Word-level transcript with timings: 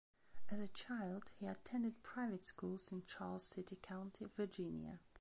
As 0.49 0.59
a 0.59 0.67
child, 0.67 1.29
he 1.37 1.45
attended 1.45 2.01
private 2.01 2.43
schools 2.43 2.91
in 2.91 3.03
Charles 3.05 3.45
City 3.45 3.75
County, 3.75 4.25
Virginia. 4.35 4.97